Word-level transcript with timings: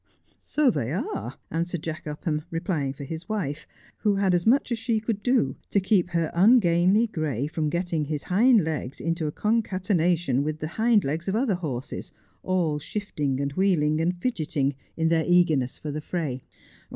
'So 0.55 0.71
they 0.71 0.91
are,' 0.91 1.35
answered 1.51 1.83
Jack 1.83 2.07
Upham, 2.07 2.41
replying 2.49 2.91
for 2.91 3.03
his 3.03 3.29
wife, 3.29 3.67
who 3.97 4.15
had 4.15 4.33
as 4.33 4.47
much 4.47 4.71
as 4.71 4.79
she 4.79 4.99
could 4.99 5.21
do 5.21 5.57
to 5.69 5.79
keep 5.79 6.09
her 6.09 6.31
ungainly 6.33 7.05
gray 7.05 7.45
from 7.45 7.69
getting 7.69 8.05
his 8.05 8.23
hind 8.23 8.63
legs 8.63 8.99
into 8.99 9.27
a 9.27 9.31
concatenation 9.31 10.41
with 10.41 10.57
the 10.57 10.69
hind 10.69 11.03
legs 11.03 11.27
of 11.27 11.35
other 11.35 11.53
horses, 11.53 12.11
all 12.41 12.79
shifting 12.79 13.39
and 13.39 13.53
wheeling 13.53 14.01
and 14.01 14.19
fidgeting 14.19 14.73
in 14.97 15.09
their 15.09 15.23
eagerness 15.27 15.77
for 15.77 15.91
the 15.91 16.01
fray. 16.01 16.41